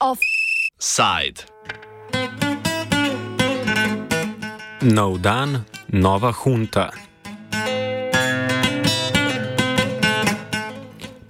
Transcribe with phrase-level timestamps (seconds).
[0.00, 1.48] Offside.
[4.82, 6.90] Nov dan, nova hunta.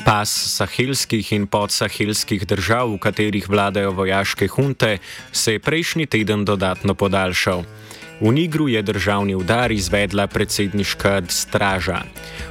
[0.03, 4.99] Pas sahelskih in podsahelskih držav, v katerih vladajo vojaške hunte,
[5.33, 7.82] se je prejšnji teden dodatno podaljšal.
[8.23, 12.03] V Nigru je državni udar izvedla predsedniška straža.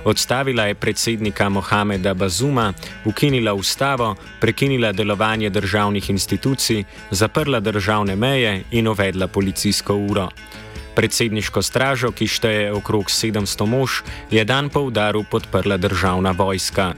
[0.04, 2.74] Odstavila je predsednika Mohameda Bazuma,
[3.06, 10.28] ukinila ustavo, prekinila delovanje državnih institucij, zaprla državne meje in uvedla policijsko uro.
[10.96, 14.02] Predsedniško stražo, ki šteje okrog 700 mož,
[14.32, 16.94] je dan po udaru podprla državna vojska.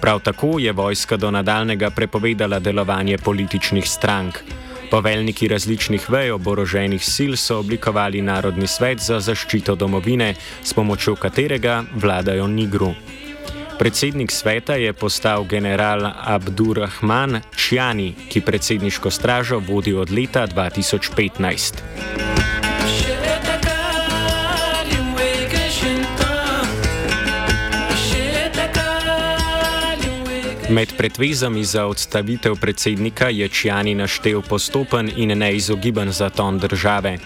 [0.00, 4.42] Prav tako je vojska do nadaljnega prepovedala delovanje političnih strank.
[4.90, 10.34] Poveljniki različnih vej oboroženih sil so oblikovali Narodni svet za zaščito domovine,
[10.64, 12.94] s pomočjo katerega vladajo Nigru.
[13.78, 22.27] Predsednik sveta je postal general Abdurrahman Čjani, ki predsedniško stražo vodi od leta 2015.
[30.70, 37.18] Med predvezami za odstavitev predsednika je Čjani naštel postopen in neizogiben zaton države.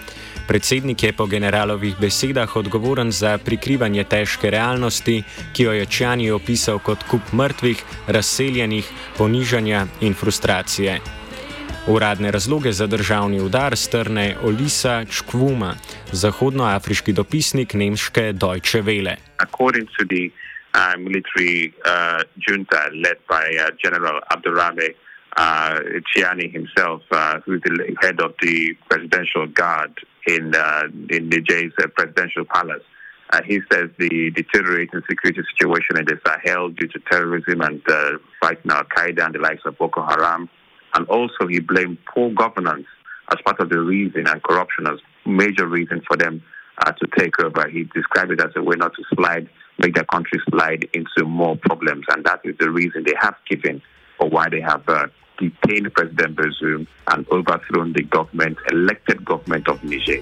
[0.47, 6.79] Predsednik je po generalovih besedah odgovoren za prikrivanje težke realnosti, ki jo je Čjani opisal
[6.79, 10.99] kot kup mrtvih, razseljenih, ponižanja in frustracije.
[11.87, 15.75] Uradne razloge za državni udar strne Olisa Čkvuma,
[16.11, 19.15] zahodnoafriški dopisnik nemške Deutsche Welle.
[20.73, 24.89] Uh, military uh, junta led by uh, General Abdurrahman
[25.37, 25.79] uh,
[26.15, 31.87] Chiani himself, uh, who's the head of the presidential guard in uh, in Niger's uh,
[31.95, 32.83] presidential palace.
[33.45, 37.81] He says the deteriorating security situation in the Sahel due to terrorism and
[38.39, 40.47] fighting Al Qaeda and the likes of Boko Haram,
[40.93, 42.85] and also he blamed poor governance
[43.31, 46.43] as part of the reason and corruption as major reason for them
[46.79, 47.67] uh, to take over.
[47.69, 51.57] He described it as a way not to slide make their country slide into more
[51.57, 52.05] problems.
[52.13, 53.81] And that is the reason they have given
[54.17, 55.07] for why they have uh,
[55.39, 60.21] detained President Bazoum and overthrown the government, elected government of Niger.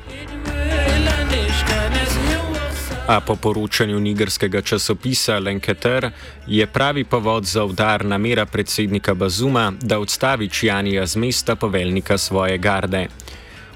[3.07, 6.11] A po poročanju nigerskega časopisa Lenketer
[6.47, 12.57] je pravi povod za udar namera predsednika Bazuma, da odstavi Čjanija z mesta poveljnika svoje
[12.57, 13.07] garde.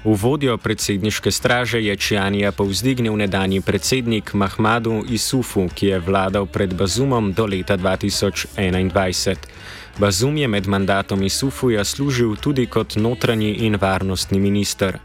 [0.06, 6.74] V vodjo predsedniške straže je Čjanija povzdignil nedanji predsednik Mahmadu Isufu, ki je vladal pred
[6.74, 9.34] Bazumom do leta 2021.
[9.98, 14.98] Bazum je med mandatom Isufuja služil tudi kot notranji in varnostni minister.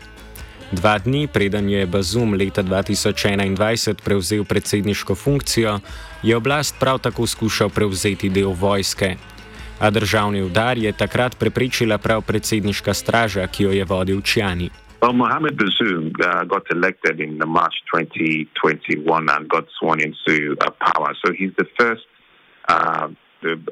[0.72, 5.80] Dva dni preden je Bazum leta 2021 prevzel predsedniško funkcijo,
[6.24, 9.16] je oblast prav tako skušal prevzeti del vojske.
[9.80, 14.70] A državni udar je takrat preprečila prav predsedniška straža, ki jo je vodil Čjani.
[15.02, 21.16] Well, Mohammed Bazoum uh, got elected in March 2021 and got sworn into uh, power.
[21.26, 22.04] So he's the first.
[22.70, 23.08] Uh,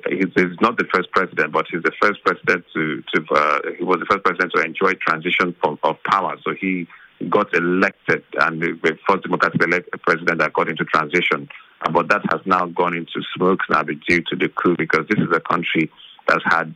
[0.10, 3.04] he's, he's, not the first president, but he's the first president to.
[3.14, 6.36] to uh, he was the first president to enjoy transition from, of power.
[6.44, 6.88] So he
[7.30, 11.48] got elected and the first democratic elected president that got into transition.
[11.86, 15.20] Uh, but that has now gone into smoke now due to the coup because this
[15.20, 15.92] is a country
[16.28, 16.74] that's had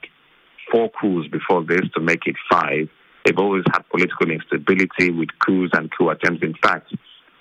[0.71, 2.87] four coups before this to make it five
[3.25, 6.43] They've always had political instability with coups and coup attempts.
[6.43, 6.93] In fact,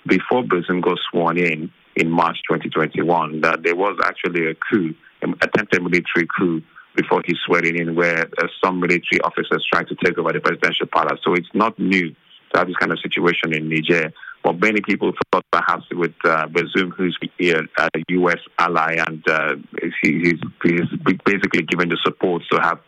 [0.07, 5.35] before Bazoum got sworn in in March 2021, that there was actually a coup, an
[5.41, 6.61] attempted military coup
[6.95, 10.87] before he swore in, where uh, some military officers tried to take over the presidential
[10.87, 11.19] palace.
[11.23, 14.13] So it's not new to have this kind of situation in Niger.
[14.43, 18.39] But many people thought perhaps with uh, Bazoum, who's a U.S.
[18.59, 19.55] ally, and uh,
[20.01, 20.89] he's, he's
[21.25, 22.79] basically given the support to have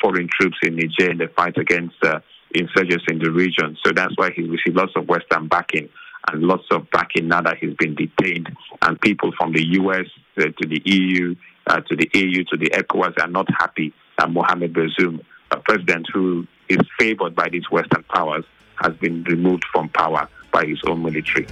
[0.00, 2.20] foreign troops in Niger in the fight against uh,
[2.54, 3.76] insurgents in the region.
[3.84, 5.88] So that's why he's received lots of Western backing
[6.28, 8.48] and lots of backing now that he's been detained.
[8.82, 10.06] And people from the US
[10.38, 11.34] uh, to the EU,
[11.66, 15.20] uh, to the EU, to the ECOWAS are not happy that Mohamed Bazoum,
[15.50, 18.44] a president who is favored by these Western powers,
[18.76, 21.46] has been removed from power by his own military.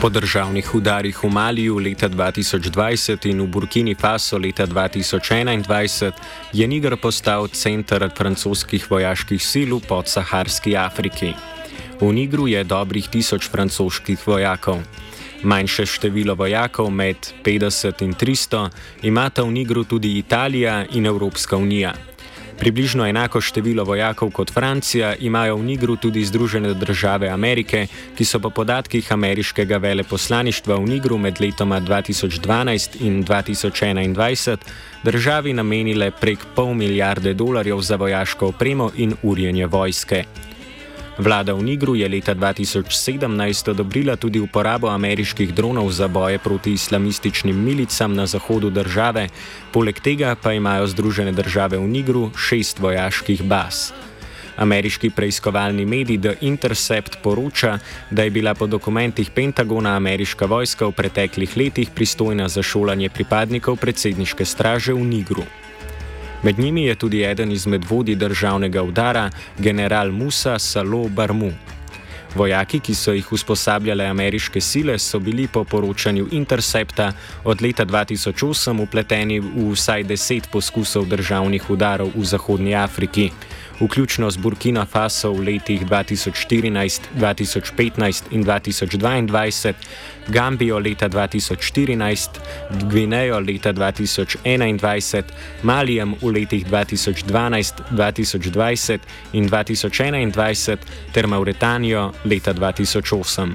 [0.00, 6.12] Po državnih udarih v Maliju leta 2020 in v Burkini Faso leta 2021
[6.52, 11.34] je Niger postal center francoskih vojaških sil v podsaharski Afriki.
[12.00, 14.78] V Nigru je dobrih tisoč francoskih vojakov.
[15.42, 18.70] Manjše število vojakov, med 50 in 300,
[19.02, 22.07] imata v Nigru tudi Italija in Evropska unija.
[22.58, 28.40] Približno enako število vojakov kot Francija imajo v Nigru tudi Združene države Amerike, ki so
[28.42, 34.56] po podatkih ameriškega veleposlaništva v Nigru med letoma 2012 in 2021
[35.04, 40.24] državi namenile prek pol milijarde dolarjev za vojaško opremo in urjenje vojske.
[41.18, 42.86] Vlada v Nigru je leta 2017
[43.70, 49.26] odobrila tudi uporabo ameriških dronov za boje proti islamističnim milicam na zahodu države,
[49.74, 53.90] poleg tega pa imajo Združene države v Nigru šest vojaških baz.
[54.56, 57.78] Ameriški preiskovalni medij The Intercept poroča,
[58.10, 63.76] da je bila po dokumentih Pentagona ameriška vojska v preteklih letih pristojna za šolanje pripadnikov
[63.76, 65.42] predsedniške straže v Nigru.
[66.42, 71.52] Med njimi je tudi eden izmed vodij državnega udara, general Musa Salo Barmu.
[72.34, 77.12] Vojaki, ki so jih usposabljale ameriške sile, so bili po poročanju Intercepta
[77.44, 83.30] od leta 2008 upleteni v vsaj deset poskusov državnih udarov v Zahodnji Afriki
[83.80, 89.72] vključno z Burkina Faso v letih 2014, 2015 in 2022,
[90.28, 92.28] Gambijo leta 2014,
[92.70, 95.22] Gvinejo leta 2021,
[95.62, 98.98] Malijem v letih 2012, 2020
[99.32, 100.76] in 2021
[101.12, 103.54] ter Mauretanijo leta 2008.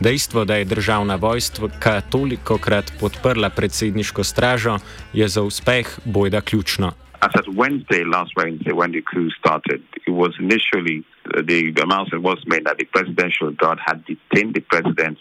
[0.00, 4.78] Dejstvo, da je državna vojska toliko krat podprla predsedniško stražo,
[5.12, 6.92] je za uspeh bojda ključno.
[7.22, 12.22] As at Wednesday, last Wednesday, when the coup started, it was initially uh, the announcement
[12.24, 15.18] was made that the presidential guard had detained the president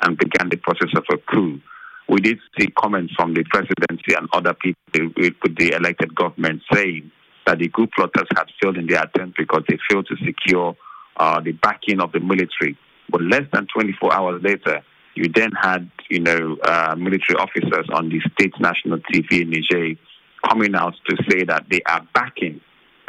[0.00, 1.60] and began the process of a coup.
[2.08, 7.10] We did see comments from the presidency and other people with the elected government saying
[7.46, 10.74] that the coup plotters had failed in their attempt because they failed to secure
[11.18, 12.76] uh, the backing of the military.
[13.10, 14.82] But less than 24 hours later,
[15.14, 19.96] you then had, you know, uh, military officers on the state national TV in Niger
[20.48, 22.60] coming out to say that they are backing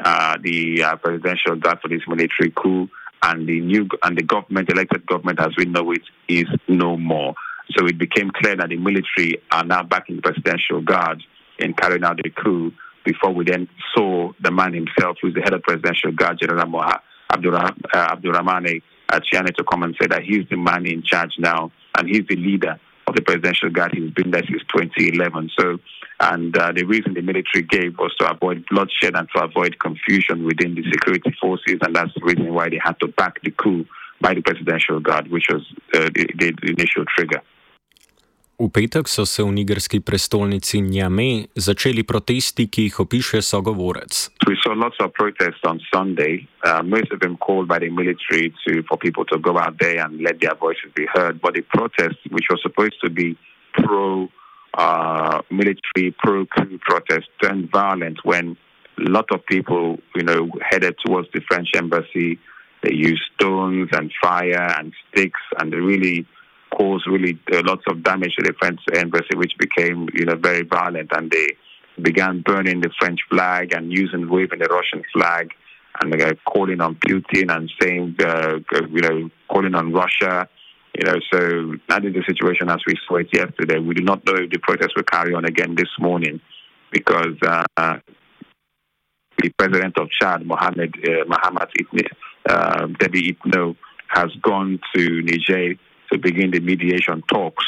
[0.04, 2.90] uh, the uh, presidential guard for this military coup,
[3.24, 7.34] and the new and the government, elected government, as we know it, is no more.
[7.78, 11.24] So it became clear that the military are now backing the presidential guard
[11.60, 12.72] in carrying out the coup.
[13.06, 17.00] Before we then saw the man himself, who's the head of presidential guard, General Moha,
[17.32, 22.08] Abdurrahmane uh, Chiane, to come and say that he's the man in charge now, and
[22.08, 23.94] he's the leader of the presidential guard.
[23.94, 25.52] He's been there since 2011.
[25.58, 25.80] So
[26.32, 30.46] and uh, the reason the military gave was to avoid bloodshed and to avoid confusion
[30.46, 31.78] within the security forces.
[31.82, 33.86] And that's the reason why they had to back the coup
[34.22, 37.42] by the Presidential Guard, which was uh, the, the, initial trigger.
[38.60, 44.30] V petek so se v nigerski prestolnici Njame začeli protesti, ki jih opiše sogovorec.
[44.48, 48.54] We saw lots of protests on Sunday, uh, most of them called by the military
[48.64, 51.42] to, for people to go out there and let their voices be heard.
[51.42, 53.36] But the protests, which were supposed to be
[53.74, 54.30] pro
[54.74, 58.58] uh, military pro-coup protests turned violent when
[58.98, 62.40] a lot of people, you know, headed towards the French embassy.
[62.84, 66.28] They used stones and fire and sticks, and they really
[66.76, 70.64] caused really uh, lots of damage to the French embassy, which became, you know, very
[70.64, 71.12] violent.
[71.16, 71.50] And they
[72.02, 75.52] began burning the French flag and using waving the Russian flag,
[76.02, 78.60] and were calling on Putin and saying, uh,
[78.90, 80.50] you know, calling on Russia
[80.96, 83.80] you know, so that is the situation as we saw it yesterday.
[83.80, 86.40] We do not know if the protest will carry on again this morning
[86.92, 87.98] because uh,
[89.42, 92.00] the president of Chad, Mohamed uh, Mohamed Ibn,
[92.48, 93.76] uh, Debi Itno,
[94.08, 95.74] has gone to Niger
[96.12, 97.66] to begin the mediation talks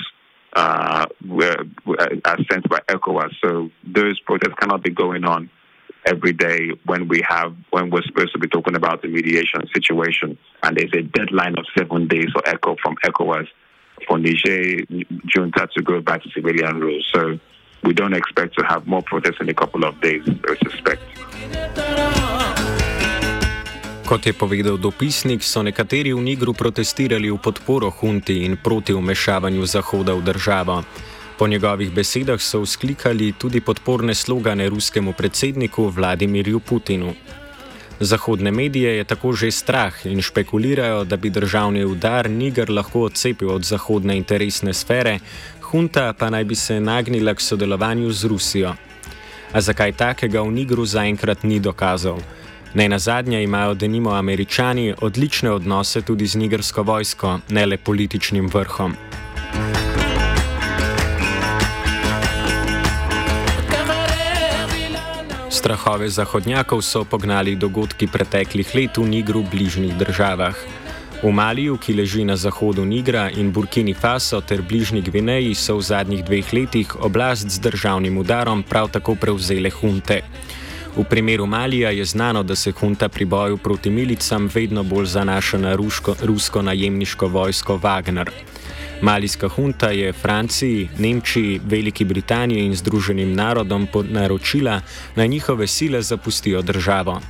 [0.55, 1.05] uh,
[2.25, 3.32] as sent by ECOWAS.
[3.44, 5.50] So those protests cannot be going on
[6.05, 10.38] every day when we have when we're supposed to be talking about the mediation situation,
[10.63, 13.47] and there's a deadline of seven days for ECHO from ECOWAS
[14.07, 14.85] for Niger
[15.25, 17.01] junta to go back to civilian rule.
[17.13, 17.39] So
[17.83, 20.24] we don't expect to have more protests in a couple of days.
[20.27, 21.01] I suspect.
[24.05, 29.65] Kot je povedal dopisnik, so nekateri v Nigru protestirali v podporo hunti in proti umešavanju
[29.65, 30.85] Zahoda v državo.
[31.38, 37.13] Po njegovih besedah so vzklikali tudi podporne slogane ruskemu predsedniku Vladimirju Putinu.
[38.00, 43.51] Zahodne medije je tako že strah in špekulirajo, da bi državni udar Niger lahko odcepil
[43.51, 45.20] od zahodne interesne sfere,
[45.62, 48.75] hunta pa naj bi se nagnila k sodelovanju z Rusijo.
[49.51, 52.20] A zakaj takega v Nigru zaenkrat ni dokazal?
[52.74, 58.48] Ne na zadnje imajo denimo američani odlične odnose tudi z nigersko vojsko, ne le političnim
[58.48, 58.96] vrhom.
[65.65, 70.53] Strahove zahodnjakov so pognali dogodki preteklih let v Nigru v bližnjih državah.
[71.25, 75.88] V Maliju, ki leži na zahodu Nigra in Burkini Faso ter bližnji Gvineji, so v
[75.89, 80.22] zadnjih dveh letih oblast z državnim udarom prav tako prevzele hunte.
[80.93, 85.57] V primeru Malija je znano, da se hunta pri boju proti milicam vedno bolj zanaša
[85.57, 88.29] na rusko, rusko najemniško vojsko Wagner.
[89.02, 94.82] Malijska hunta je Franciji, Nemčiji, Veliki Britaniji in Združenim narodom naročila,
[95.16, 97.22] naj njihove sile zapustijo državo.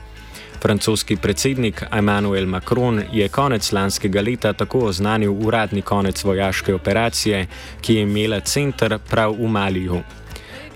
[0.62, 7.48] Francoski predsednik Emmanuel Macron je konec lanskega leta tako oznanil uradni konec vojaške operacije,
[7.82, 10.02] ki je imela center prav v Maliju.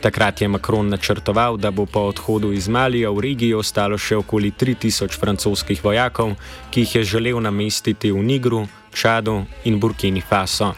[0.02, 4.52] Takrat je Macron načrtoval, da bo po odhodu iz Malija v regiji ostalo še okoli
[4.52, 6.38] 3000 francoskih vojakov,
[6.72, 10.74] ki jih je želel namestiti v Nigru, Čadu in Burkini Faso.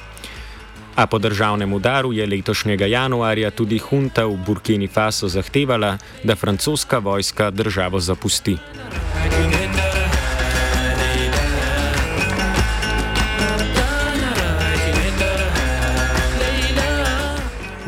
[0.95, 6.97] A po državnem udaru je letošnjega januarja tudi hunta v Burkini Faso zahtevala, da francoska
[6.97, 8.57] vojska državo zapusti.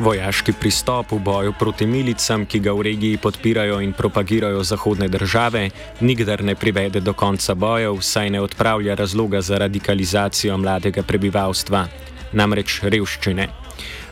[0.03, 5.69] Vojaški pristop v boju proti milicam, ki ga v regiji podpirajo in propagirajo zahodne države,
[6.01, 11.85] nikdar ne privede do konca bojev, saj ne odpravlja razloga za radikalizacijo mladega prebivalstva
[12.33, 13.47] namreč revščine.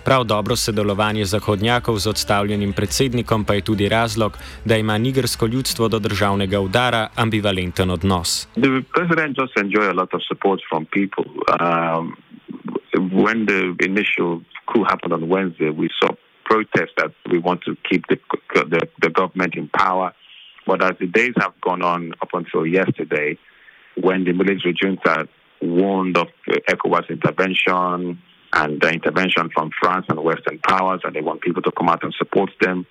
[0.06, 5.88] Prav dobro sodelovanje zahodnjakov z odstavljenim predsednikom pa je tudi razlog, da ima nigersko ljudstvo
[5.88, 8.48] do državnega udara ambivalenten odnos.
[16.46, 18.20] Protest that we want to keep the,
[18.54, 20.14] the, the government in power.
[20.68, 23.38] But as the days have gone on up until yesterday,
[23.96, 25.28] when the military junta
[25.62, 26.28] warned of
[26.70, 28.22] ECOWAS intervention
[28.54, 32.04] and the intervention from France and Western powers, and they want people to come out
[32.04, 32.86] and support them.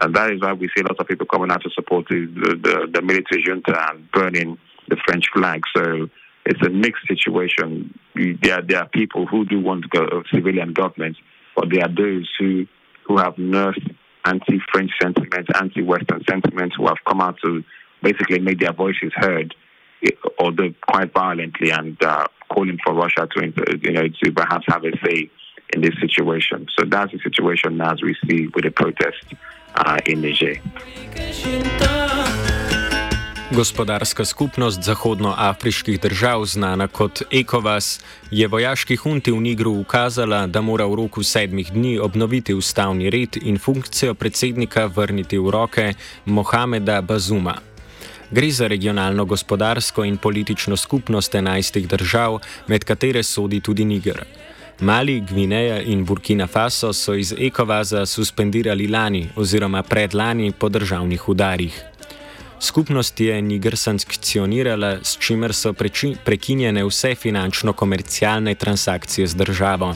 [0.00, 2.90] And that is why we see lots of people coming out to support the, the,
[2.92, 5.62] the military junta and burning the French flag.
[5.74, 6.08] So
[6.46, 7.98] it's a mixed situation.
[8.14, 11.16] There, there are people who do want to go civilian government,
[11.54, 12.66] but there are those who
[13.06, 13.86] who have nursed
[14.24, 17.62] anti-French sentiments, anti-Western sentiments, who have come out to
[18.02, 19.54] basically make their voices heard
[20.38, 24.92] although quite violently, and uh, calling for Russia to, you know, to perhaps have a
[25.04, 25.30] say
[25.74, 26.66] in this situation.
[26.78, 29.24] So that's the situation as we see with the protest
[29.74, 30.60] uh, in Niger.
[33.50, 38.00] Gospodarska skupnost zahodnoafriških držav, znana kot ECOWAS,
[38.30, 43.38] je vojaški hunti v Nigru ukazala, da mora v roku sedmih dni obnoviti ustavni red
[43.42, 47.54] in funkcijo predsednika vrniti v roke Mohameda Bazuma.
[48.30, 54.24] Gre za regionalno gospodarsko in politično skupnost enajstih držav, med katere sodi tudi Niger.
[54.80, 61.95] Mali, Gvineja in Burkina Faso so iz Ekovaza suspendirali lani oziroma predlani po državnih udarih.
[62.60, 65.72] Skupnost je Niger sankcionirala, s čimer so
[66.24, 69.94] prekinjene vse finančno-komercialne transakcije z državo.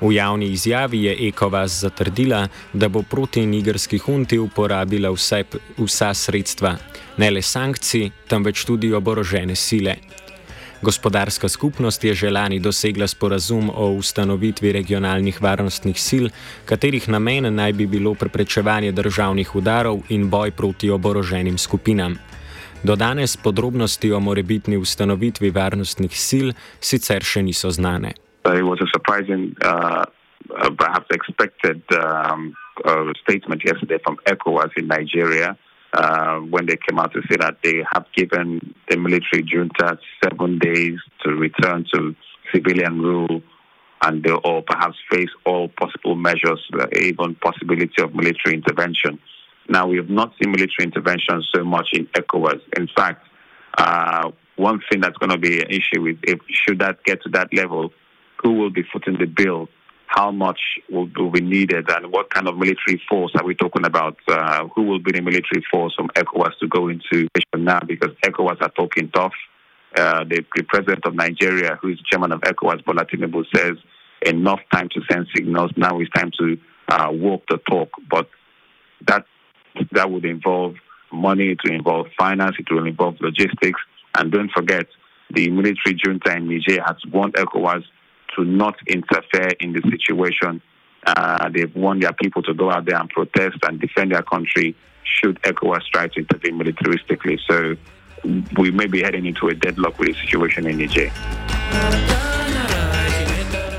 [0.00, 5.44] V javni izjavi je Ekovas zatrdila, da bo proti nigerski hunti uporabila vse,
[5.78, 6.76] vsa sredstva,
[7.16, 9.96] ne le sankcij, temveč tudi oborožene sile.
[10.82, 16.24] Gospodarska skupnost je že lani dosegla sporazum o ustanovitvi regionalnih varnostnih sil,
[16.66, 22.18] katerih namen naj bi bilo preprečevanje državnih udarov in boj proti oboroženim skupinam.
[22.82, 28.18] Do danes podrobnosti o morebitni ustanovitvi varnostnih sil sicer še niso znane.
[28.42, 30.02] It was a surprising, uh,
[30.50, 35.71] uh, perhaps expected um, uh, statement yesterday from ECOWAS in Nigeria uh,
[36.50, 40.98] when they came out to say that they have given the military junta seven days
[41.24, 42.14] to return to
[42.52, 43.42] civilian rule
[44.02, 49.18] and they, or perhaps face all possible measures, uh, even possibility of military intervention.
[49.68, 52.60] Now, we have not seen military intervention so much in ECOWAS.
[52.76, 53.24] In fact,
[54.56, 57.54] one thing that's going to be an issue is if should that get to that
[57.54, 57.92] level,
[58.42, 59.68] who will be footing the bill,
[60.14, 63.84] how much will, will be needed, and what kind of military force are we talking
[63.86, 64.16] about?
[64.28, 67.80] Uh, who will be the military force from ECOWAS to go into now?
[67.86, 69.32] Because ECOWAS are talking tough.
[69.96, 73.76] Uh, the, the, president of Nigeria, who is chairman of ECOWAS, Bola Tinubu, says
[74.26, 75.70] enough time to send signals.
[75.76, 77.90] Now it's time to uh, walk the talk.
[78.10, 78.28] But
[79.06, 79.24] that
[79.92, 80.74] that would involve
[81.10, 83.80] money, it to involve finance, it will involve logistics,
[84.14, 84.86] and don't forget
[85.30, 87.84] the military junta in Niger has warned ECOWAS
[88.36, 90.60] to not interfere in the situation.
[91.06, 94.74] Uh, they've warned their people to go out there and protest and defend their country
[95.04, 97.38] should ECOWAS try to intervene militaristically.
[97.48, 97.76] So
[98.56, 101.10] we may be heading into a deadlock with the situation in Niger.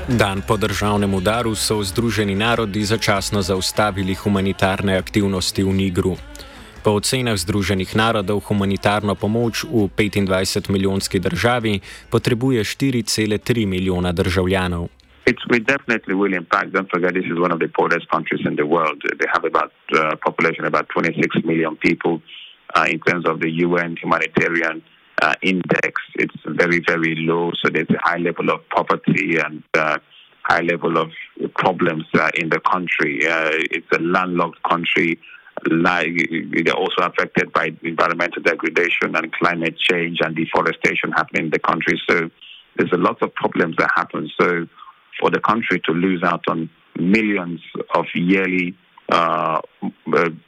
[0.08, 6.16] Dan po državnem udaru so Združeni narodi začasno zaustavili humanitarne aktivnosti v Nigru.
[6.84, 11.80] Po ocenah Združenih narodov humanitarno pomoč v 25-milijonski državi
[12.12, 14.92] potrebuje 4,3 milijona državljanov.
[15.24, 16.76] It will definitely will impact.
[16.76, 19.00] Don't forget, this is one of the poorest countries in the world.
[19.00, 22.20] They have about uh, population about 26 million people.
[22.76, 24.84] Uh, in terms of the UN humanitarian
[25.24, 27.52] uh, index, it's very very low.
[27.64, 29.96] So there's a high level of poverty and uh,
[30.44, 31.08] high level of
[31.56, 33.26] problems uh, in the country.
[33.26, 35.16] Uh, it's a landlocked country.
[35.70, 36.28] Like,
[36.64, 42.00] they're also affected by environmental degradation and climate change and deforestation happening in the country.
[42.08, 42.30] So
[42.76, 44.30] there's a lot of problems that happen.
[44.38, 44.66] So
[45.20, 46.68] for the country to lose out on
[46.98, 47.60] millions
[47.94, 48.74] of yearly
[49.08, 49.60] uh,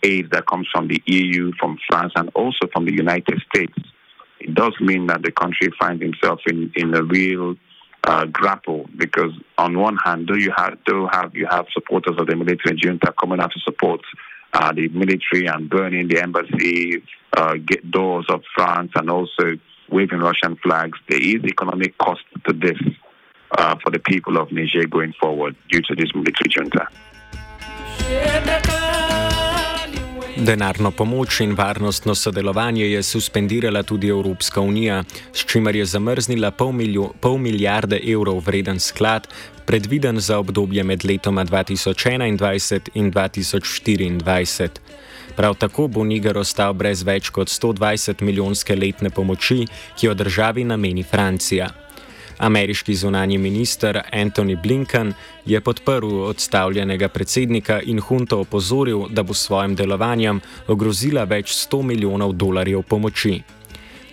[0.02, 3.75] aid that comes from the EU, from France, and also from the United States,
[4.40, 7.56] it does mean that the country finds itself in, in a real
[8.04, 12.26] uh, grapple because on one hand, do you have do have you have supporters of
[12.26, 14.00] the military junta coming out to support
[14.56, 17.02] uh, the military and burning the embassy
[17.36, 19.44] uh, get doors of France and also
[19.90, 20.98] waving Russian flags.
[21.08, 22.80] There is economic cost to this
[23.58, 26.84] uh, for the people of Niger going forward due to this military junta.
[30.36, 36.72] Denarno pomoč in varnostno sodelovanje je suspendirala tudi Evropska unija, s čimer je zamrznila pol,
[36.72, 39.28] miljo, pol milijarde evrov vreden sklad,
[39.66, 44.68] predviden za obdobje med letoma 2021 in 2024.
[45.37, 49.66] Prav tako bo Niger ostal brez več kot 120 milijonske letne pomoči,
[49.99, 51.68] ki jo državi nameni Francija.
[52.38, 55.12] Ameriški zunanji minister Antony Blinken
[55.46, 61.82] je podprl odstavljenega predsednika in hunto opozoril, da bo s svojim delovanjem ogrozila več 100
[61.82, 63.40] milijonov dolarjev pomoči.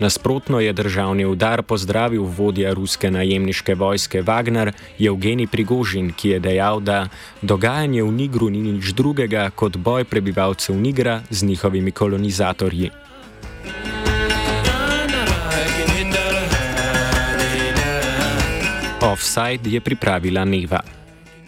[0.03, 6.79] Nasprotno je državni udar pozdravil vodja ruske najemniške vojske Wagner Evgeni Prigožin, ki je dejal,
[6.79, 7.07] da
[7.41, 12.89] dogajanje v Nigru ni nič drugega kot boj prebivalcev Nigra z njihovimi kolonizatorji.
[19.01, 21.02] Offside je pripravila Neva.